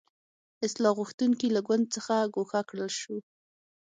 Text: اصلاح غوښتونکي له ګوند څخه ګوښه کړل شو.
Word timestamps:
اصلاح 0.65 0.93
غوښتونکي 0.99 1.47
له 1.55 1.61
ګوند 1.67 1.85
څخه 1.95 2.15
ګوښه 2.35 2.61
کړل 2.69 2.91
شو. 2.99 3.17